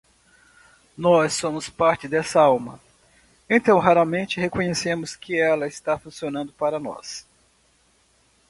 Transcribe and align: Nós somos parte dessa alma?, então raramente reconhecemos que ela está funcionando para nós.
Nós 0.97 1.35
somos 1.35 1.69
parte 1.69 2.07
dessa 2.07 2.39
alma?, 2.41 2.79
então 3.47 3.77
raramente 3.77 4.39
reconhecemos 4.39 5.15
que 5.15 5.39
ela 5.39 5.67
está 5.67 5.95
funcionando 5.99 6.51
para 6.53 6.79
nós. 6.79 7.23